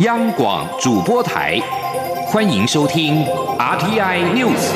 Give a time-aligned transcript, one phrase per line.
[0.00, 1.60] 央广主播台，
[2.24, 3.22] 欢迎收听
[3.58, 4.72] RTI News。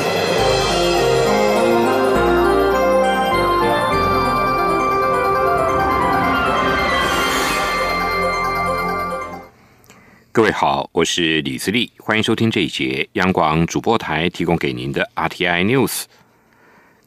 [10.31, 16.03] 各位好，我是李自立，欢迎收听这一节央广主播台提供给您的 RTI News。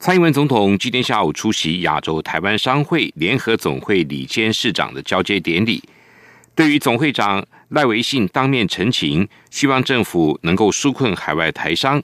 [0.01, 5.81] 蔡英文总统今天下午出席亚洲台湾商会联合总会理监事长的交接典礼。
[6.57, 12.03] 对于总会长赖维信当面陈情，希望政府能够纾困海外台商，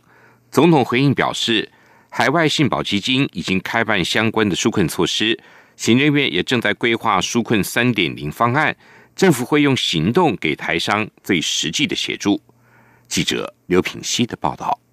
[0.50, 1.72] 总统回应表示，
[2.10, 5.38] 海外信保基金已经开办相关的纾困措施，
[5.76, 8.76] 行政院也正在规划纾困三点零方案，
[9.16, 12.42] 政府会用行动给台商最实际的协助。
[13.08, 14.83] 记者刘品希的报道。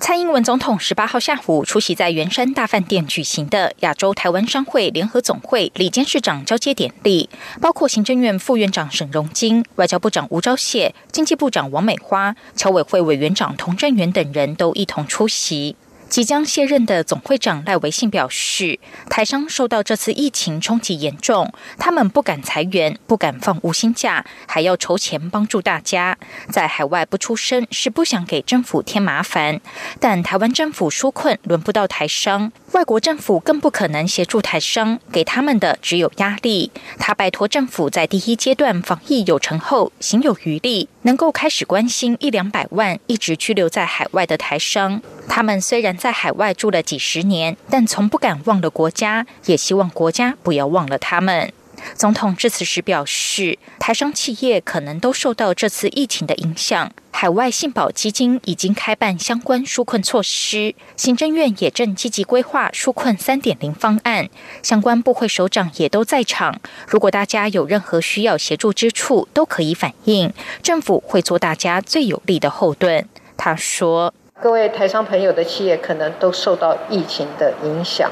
[0.00, 7.28] 蔡英文总统十八号下午出席在圆山大饭店举行的亚洲台湾商会联合总会李监事长交接典礼，
[7.60, 15.76] 包括行政院副院长沈荣金、外交部长吴钊燮、经济部长王美花、侨委会委员长童振源等人都一同出席。
[16.10, 26.18] 即将卸任的总会长赖维信表示，台商受到这次疫情冲击严重，他们不敢裁员，不敢放无薪假，还要筹钱帮助大家。
[26.50, 29.60] 在海外不出声是不想给政府添麻烦，
[30.00, 36.72] 但台湾政府纾困轮不到台商，外国政府更不可能协助台商，给他们的只有压力。
[36.98, 45.00] 他拜托政府在第一阶段防疫有成后，行有余力，能够开始关心一两百万一直居留在海外的台商。
[45.28, 51.52] 他们虽然在海外住了几十年，但从不敢忘了国家，也希望国家不要忘了他们。
[51.94, 64.28] 总统致辞时表示，台商企业可能都受到这次疫情的影响，海外信保基金已经开办相关纾困措施，行政院也正积极规划纾困三点零方案，
[64.62, 66.60] 相关部会首长也都在场。
[66.86, 73.06] 如果大家有任何需要协助之处，都可以反映，政府会做大家最有力的后盾。
[73.36, 74.14] 他说。
[74.42, 78.10] 各位台商朋友的企业可能都受到疫情的影响。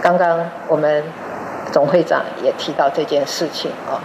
[0.00, 1.02] 刚刚我们
[1.72, 3.98] 总会长也提到这件事情啊，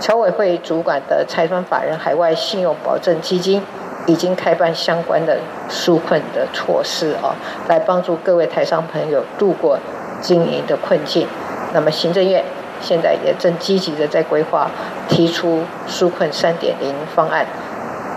[0.00, 3.62] 侨委会主管的财团法人海外信用保证基金
[4.06, 5.38] 已经开办相关的
[5.68, 7.34] 纾困的措施哦，
[7.68, 9.78] 来帮助各位台商朋友度过
[10.20, 11.26] 经营的困境。
[11.74, 12.44] 那么行政院
[12.80, 14.70] 现在也正积极的在规划
[15.08, 17.46] 提出纾困三点零方案，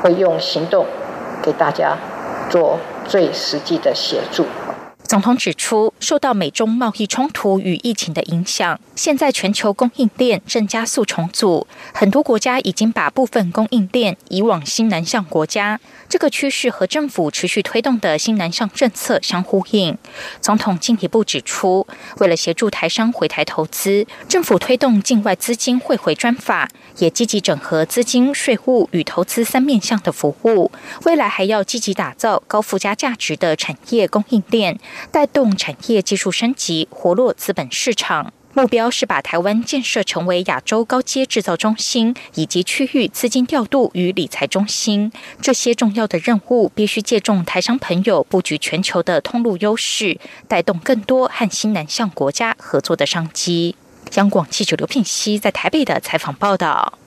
[0.02, 0.86] 会用行动
[1.42, 1.98] 给大家。
[2.50, 2.78] 做
[3.08, 4.46] 最实际的协助。
[5.12, 15.82] 总统指出，受到美中贸易冲突与疫情的影响，现在全球供应链正加速重组，很多国家已经把部分供应链移往新南向国家。
[16.08, 19.98] 这个趋势和政府持续推动的新南向政策相呼应。
[20.40, 21.86] 总统进一步指出，
[22.20, 30.72] 为了协助台商回台投资，政府推动境外资金汇回专法，也积极整合资金、税务与投资三面向的服务。
[31.04, 34.80] 未来还要积极打造高附加价值的产业供应链，
[35.12, 38.34] 带动产业技术升级，活络资本市场。
[38.54, 45.10] 目标是把台湾建设成为亚洲高阶制造中心，以及区域资金调度与理财中心。
[45.42, 50.20] 这些重要的任务必须借重台商朋友布局全球的通路优势，
[50.50, 53.78] 带动更多和新南向国家合作的商机。
[54.16, 56.98] 央广记者刘聘熙在台北的采访报道。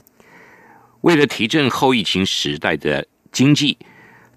[1.01, 3.77] 为了提振后疫情时代的经济，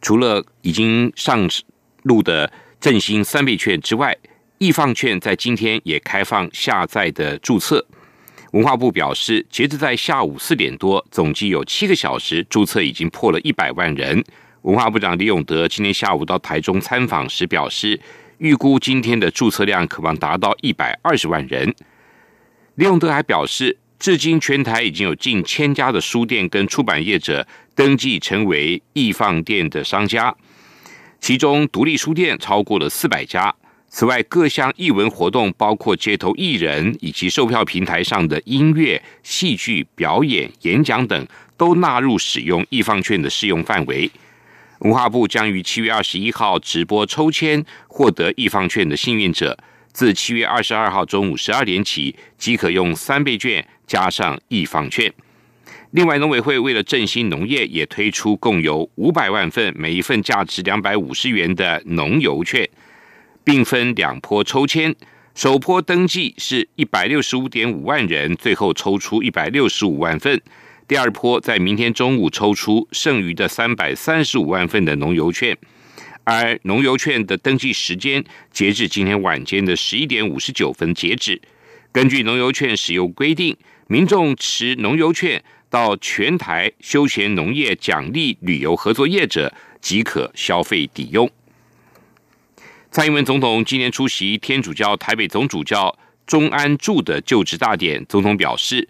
[0.02, 1.48] 除了已经上
[2.02, 4.14] 路的振兴三倍券之外，
[4.58, 7.86] 易放券在今天也开放下载的注册。
[8.52, 14.22] 文化部表示，截至在下午四点多，总计有七个小时注册已经破了一百万人。
[14.62, 17.98] 文化部长李永德今天下午到台中参访时表示，
[18.36, 21.74] 预估今天的注册量可望达到一百二十万人。
[22.78, 27.44] 李永德还表示，至今全台已经有近千家的书店跟出版业者
[27.74, 30.32] 登记成为易放店的商家，
[31.20, 33.52] 其中独立书店超过了四百家。
[33.88, 41.26] 此外，各项艺文活动，包括街头艺人以及售票平台上的音乐、戏剧表演、演讲等，
[41.56, 44.08] 都纳入使用易放券的适用范围。
[44.78, 49.58] 文化部将于七月二十一号直播抽签，获得易放券的幸运者，
[49.98, 55.12] 自七月二十二号中午十二点起，即可用三倍券加上易放券。
[55.90, 62.70] 另外，农委会为了振兴农业，也推出共有五百万份，每一份价值两百五十元的农油券。
[63.42, 64.94] 并分两波抽签，
[65.34, 70.40] 首波登记是一百六十五点五万人，最后抽出一百六十五万份。
[70.86, 75.58] 第二波在明天中午抽出剩余的三百三十五万份的农油券，
[76.30, 78.22] 而农油券的登记时间
[78.52, 81.40] 截至今天晚间的十一点五十九分截止。
[81.90, 91.30] 根据农油券使用规定，民众持农油券到全台休闲农业奖励旅游合作业者即可消费抵用。
[92.90, 98.86] 蔡英文总统今年出席天主教台北总主教钟安柱的就职大典，总统表示，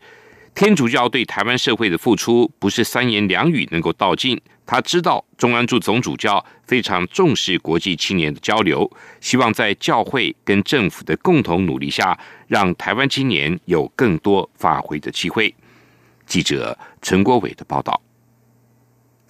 [0.56, 4.40] 天主教对台湾社会的付出不是三言两语能够道尽。
[4.70, 15.55] 他知道中安驻总主教非常重视国际青年的交流，希望在教会跟政府的共同努力下，让台湾青年有更多发挥的机会。
[16.26, 17.99] 记者陈国伟的报道。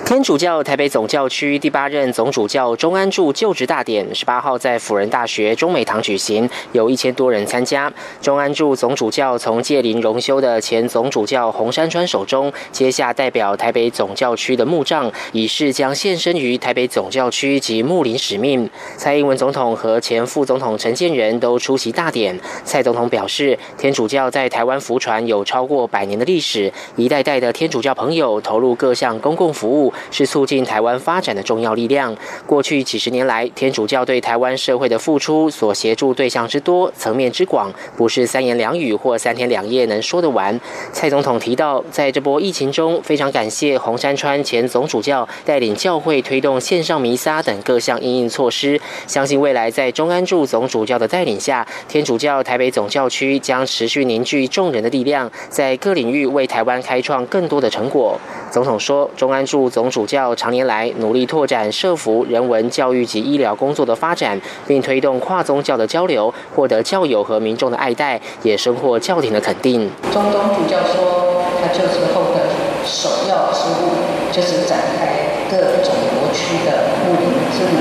[0.04, 7.92] 天主教台北总教区第八任总主教钟安柱就职大典，十八号在辅仁大学中美堂举行，有一千多人参加。
[8.22, 18.70] 钟安柱总主教从戒灵荣休的前总主教洪山川手中接下代表台北总教区的木杖，以示将献身于台北总教区及牧林使命。
[18.96, 22.38] 蔡英文总统和前副总统陈建仁都出席大典。
[22.64, 29.87] 蔡总统表示，天主教在台湾福传有超过百年的历史，一代代的天主教朋友投入各项公共服务。
[30.10, 32.14] 是促进台湾发展的重要力量。
[32.46, 40.58] 过去几十年来，天主教对台湾社会的付出所协助对象之多、层面之广，不是三言两语或三天两夜能说得完。
[40.92, 48.80] 蔡总统提到，在这波疫情中，非常感谢洪山川前总主教带领教会推动线上弥撒等各项应应措施。
[49.06, 58.18] 相信未来在中安柱总主教的带领下，天主教台北总教区将持续凝聚众人的力量，在各领域为台湾开创更多的成果。
[58.50, 59.68] 总统说，中安柱。
[59.78, 64.36] 总主教常年来努力拓展社福、人文、教育及医疗工作的发展，
[64.66, 69.88] 并推动跨宗教的交流，获得教友和民众的爱戴，也收获教廷的肯定。
[70.10, 72.50] 中东主教说，他就职后的
[72.84, 74.02] 首要之务
[74.32, 77.78] 就是展开各种国区的牧灵之旅，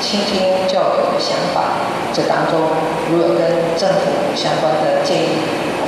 [0.00, 1.86] 倾听教友的想法。
[2.12, 2.58] 这当中
[3.08, 3.38] 如有跟
[3.78, 5.28] 政府相关的建议，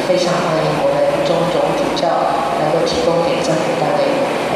[0.06, 2.06] 非常欢迎我们中东主教
[2.62, 4.04] 能够提供给政府单位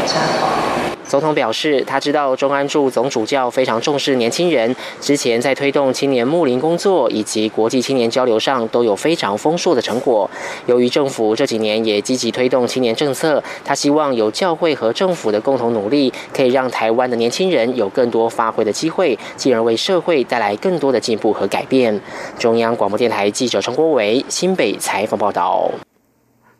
[0.06, 0.97] 参考。
[1.08, 10.31] 总统表示，他知道中安驻总主教非常重视年轻人，之前在推动青年牧林工作以及国际青年交流上都有非常丰硕的成果。
[10.66, 21.99] 由于政府这几年也积极推动青年政策，他希望有教会和政府的共同努力，可以让台湾的年轻人有更多发挥的机会，进而为社会带来更多的进步和改变。
[22.38, 25.70] 中央广播电台记者陈国伟新北采访报道。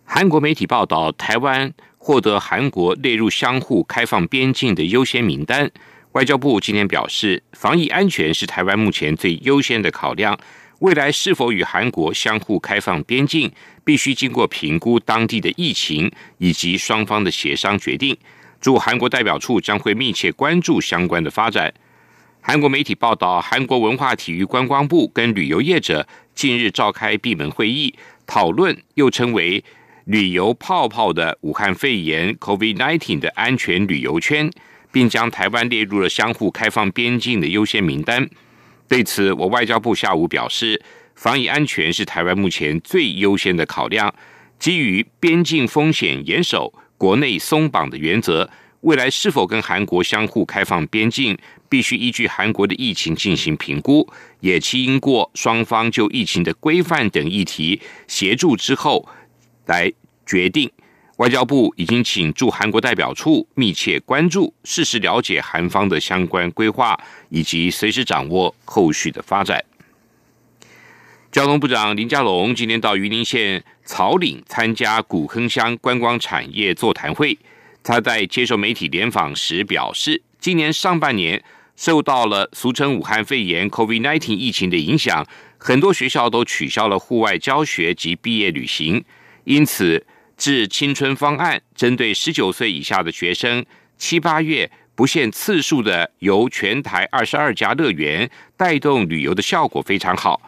[0.07, 1.71] 韩国媒体报道，台湾。
[1.99, 5.71] 获得韩国列入相互开放边境的优先名单。
[6.13, 10.39] 外交部今天表示，防疫安全是台湾目前最优先的考量。
[10.79, 13.51] 未来是否与韩国相互开放边境，
[13.85, 18.17] 必须经过评估当地的疫情以及双方的协商决定。
[18.61, 21.75] 驻韩国代表处将会密切关注相关的发展。
[22.41, 27.95] 韩国媒体报道，韩国文化体育观光部跟旅游业者近日召开闭门会议，
[28.27, 29.63] 讨论又称为。
[30.09, 34.51] 旅游泡泡的武汉肺炎 （COVID-19） 的安全旅游圈，
[34.91, 38.27] 并将台湾列入了相互开放边境的优先名单。
[38.89, 40.83] 对此，我外交部下午表示，
[41.15, 44.15] 防疫安全是台湾目前最优先的考量。
[44.59, 48.49] 基于边境风险严守、国内松绑的原则，
[48.81, 51.37] 未来是否跟韩国相互开放边境，
[51.69, 54.09] 必须依据韩国的疫情进行评估，
[54.41, 59.07] 也期经过双方就疫情的规范等议题协助之后。
[59.69, 59.91] 来
[60.27, 60.71] 决定，
[61.19, 69.65] 外交部已经请驻韩国代表处密切关注，适时了解韩方的相关规划，以及随时掌握后续的发展。
[71.31, 77.39] 交通部长林佳龙今天到榆林县草岭参加古坑乡观光产业座谈会，
[77.83, 81.43] 他在接受媒体联访时表示，今年上半年
[81.77, 85.27] 受到了俗称武汉肺炎 （COVID-19） 疫情的影响，
[85.59, 89.05] 很多学校都取消了户外教学及毕业旅行。
[89.49, 90.05] 因此，
[90.37, 93.65] 致青春方案针对十九岁以下的学生，
[93.97, 100.39] 七八月不限次数的由全台二十二家乐园带动旅游的效果非常好。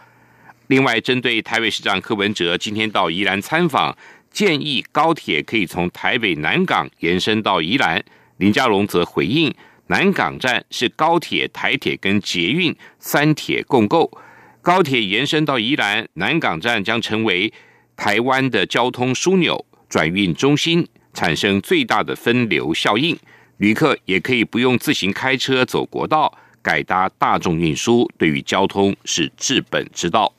[0.67, 3.97] 另外，针对台北市长柯文哲今天到宜兰参访，
[4.31, 8.05] 建议高铁可以从台北南港延伸到宜兰，
[8.37, 9.51] 林佳龙则回应，
[9.87, 14.11] 南港站是高铁、台铁跟捷运三铁共构，
[14.61, 17.51] 高铁延伸到宜兰，南港站将成为。
[18.01, 23.15] 台湾的交通枢纽、转运中心产生最大的分流效应，
[23.59, 30.33] 旅客也可以不用自行开车走国道，改搭大众运输，对于交通是治本之道。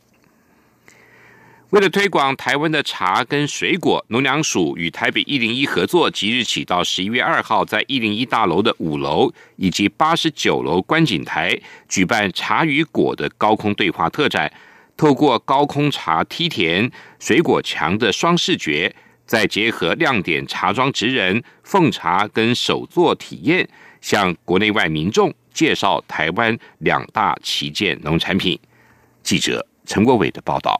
[1.70, 11.56] 为了推广台湾的茶跟水果，农粮署与台北一零一合作，即日起到十一月二号，在一零一大楼的五楼以及八十九楼观景台
[11.88, 14.52] 举办茶与果的高空对话特展。
[15.02, 23.68] 透过高空茶梯田、水果墙的双视觉，再结合亮点茶庄职人奉茶跟手作体验，
[24.00, 28.60] 向国内外民众介绍台湾两大旗舰农产品。
[29.24, 30.80] 记者陈国伟的报道。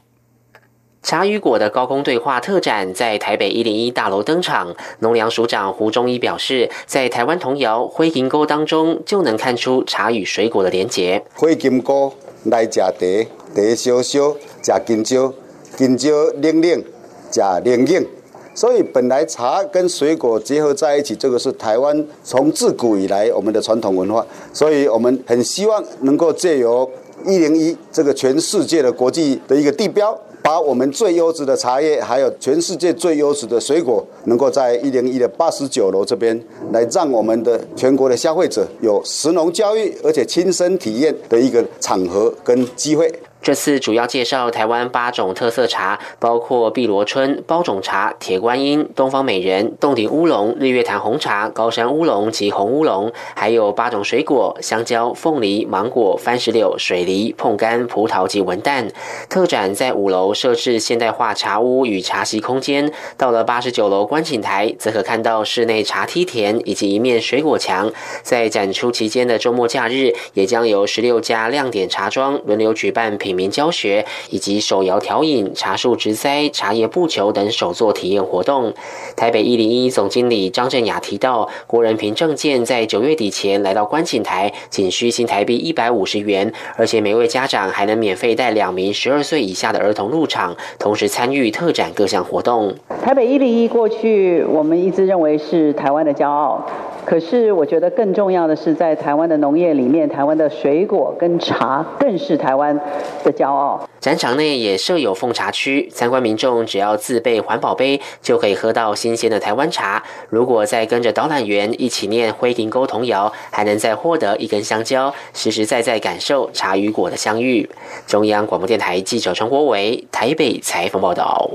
[1.02, 4.72] 茶与果的高空对话特展在台北一零一大楼登场。
[5.00, 11.20] 农粮署长胡忠一表示，在台湾童谣《灰金沟》当中，就能看出茶与水果的连结。
[11.34, 12.12] 灰金沟
[12.44, 15.34] 来吃茶，茶烧烧吃金蕉，
[15.76, 16.84] 金蕉冷冷
[17.32, 18.06] 吃冷冷。
[18.54, 24.24] 所以本来茶跟水果结合在一起，这个是台湾从自古以来我们的传统文化。
[24.52, 26.88] 所以我们很希望能够借由
[27.26, 30.16] 一零一这个全世界的国际的一个地标。
[30.42, 36.38] 把我们最优质的茶叶，还有全世界最优质的水果，能够在一零一的八十九楼这边，
[36.72, 43.12] 来让我们的全国的消费者有食农教育，而且亲身体验的一个场合跟机会。
[43.42, 58.88] 这次主要介绍台湾八种特色茶，包括碧螺春、包种茶、铁观音、东方美人、洞顶乌龙、日月潭红茶、高山乌龙及红乌龙，还有八种水果：香蕉、凤梨、芒果、番石榴、水梨、碰柑、葡萄及文旦。
[59.28, 67.90] 特展在五楼设置现代化茶屋与茶席空间，到了八十九楼观景台，则可看到室内茶梯田以及一面水果墙。
[68.22, 73.31] 在展出期间的周末假日，也将由十六家亮点茶庄轮流举办品。
[73.34, 78.72] 民教学以及手摇调饮、茶树植栽、茶叶布球等手作体验活动。
[79.16, 92.74] 台北一零一总经理张振雅提到，国人凭证件在九月底前来到观景台，仅需新台币一百五十元，而且每位家长还能免费带两名十二岁以下的儿童入场，同时参与特展各项活动。
[93.04, 96.64] 台北一零一过去我们一直认为是台湾的骄傲，
[97.04, 102.80] 可是我觉得更重要的是，在台湾的农业里面，台湾的水果跟茶更是台湾。
[103.22, 103.88] 的骄傲。
[104.00, 110.02] 展场内也设有奉茶区，参观民众只要自备环保杯，就可以喝到新鲜的台湾茶。
[110.28, 117.68] 如果再跟着导览员一起念灰林沟童谣，还能再获得一根香蕉，实实在在感受茶与果的相遇。
[118.06, 121.48] 中央广播电台记者陈国伟台北采访报道。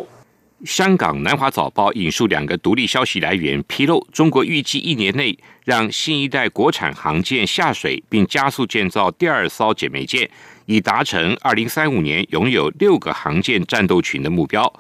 [0.66, 10.30] 香港南华早报引述两个独立消息来源披露，中国预计一年内让新一代国产航舰下水，并加速建造第二艘姐妹舰。
[10.66, 14.74] 已达成二零三五年拥有六个航舰战斗群的目标。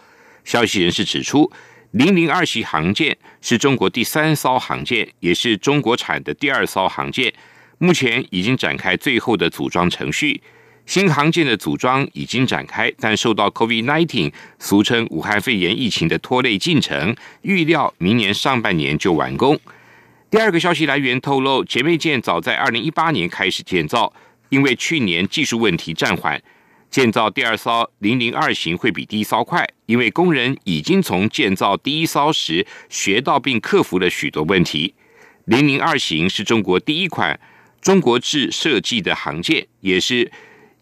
[0.44, 1.50] 消息人士指出，
[1.92, 7.34] 零零二型航舰是中国第三艘航舰，也是中国产的第二艘航舰。
[7.78, 10.42] 目前已经展开最后的组装程序。
[10.88, 19.60] 新航舰的组装已经展开，但受到 COVID-19（ 俗称武汉肺炎疫情）的拖累进程，预料明年上半年就完工。
[20.32, 24.12] 第二个消息来源透露，姐妹舰早在二零一八年开始建造。
[24.50, 26.42] 因为去年技术问题暂缓，
[26.90, 29.68] 建造第二艘零零二型会比第一艘快。
[29.88, 34.94] 因为工人已经从建造第一艘时学到并克服了许多问题。
[35.44, 37.38] 零零二型是中国第一款
[37.82, 40.32] 中国制设计的航舰，也是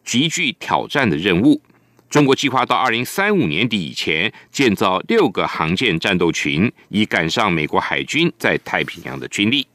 [0.05, 1.61] 极具挑战的任务。
[2.09, 9.67] 中国计划到二零三五年底以前建造六个航舰战斗群，以赶上美国海军在太平洋的军力。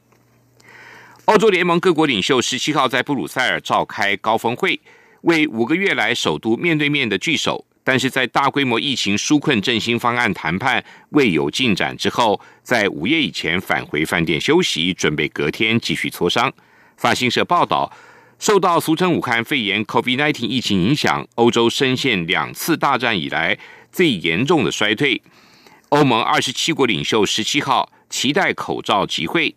[1.25, 4.79] 欧洲联盟各国领袖十七号在布鲁塞尔召开高峰会，
[5.21, 7.63] 为五个月来首都面对面的聚首。
[7.83, 16.51] 但是在大规模疫情纾困振兴方案谈判未有进展之后，在午夜以前返回饭店休息，准备隔天继续磋商。
[16.97, 17.91] 法新社报道，
[18.41, 23.55] 受到俗称武汉肺炎 （COVID-19） 疫情影响，欧洲深陷两次大战以来
[23.91, 25.21] 最严重的衰退。
[25.89, 29.53] 欧盟二十七国领袖十七号期待口罩集会。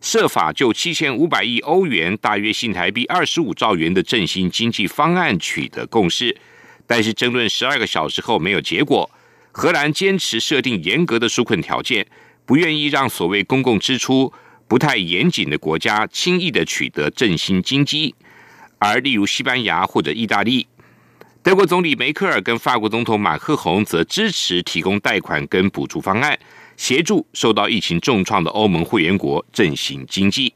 [0.00, 6.36] 设法就七千五百亿欧元（大约新台币二十五兆元）的振兴经济方案取得共识，
[6.86, 9.10] 但是争论十二个小时后没有结果。
[9.50, 12.06] 荷兰坚持设定严格的纾困条件，
[12.46, 14.32] 不愿意让所谓公共支出
[14.68, 18.14] 不太严谨的国家轻易的取得振兴经济。
[18.78, 20.66] 而例如西班牙或者意大利，
[21.42, 26.38] 德国总理梅克尔跟法国总统马克宏则支持提供贷款跟补助方案。
[26.76, 30.54] 协助受到疫情重创的欧盟会员国振兴经济。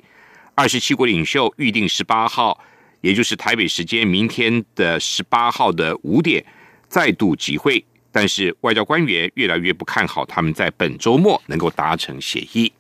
[0.54, 2.62] 二十七国领袖预定十八号，
[3.00, 6.44] 也就是台北时间明天的十八号的五点
[6.86, 12.72] 再度集会，但是外交官员越来越不看好他们在本周末能够达成协议。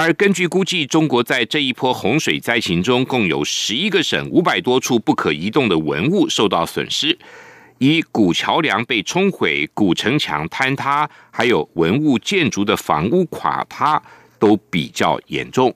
[0.00, 7.18] 而根据估计，中国在这一波洪水灾情中，共有十一个省五百多处不可移动的文物受到损失。
[7.78, 14.00] 以古桥梁被冲毁、古城墙坍塌，还有文物建筑的房屋垮塌，
[14.38, 15.74] 都比较严重。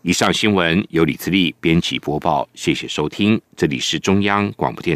[0.00, 4.94] 以上新闻由李自力编辑播报，谢谢收听，这里是中央广播电。